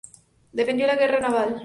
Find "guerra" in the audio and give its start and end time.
0.95-1.19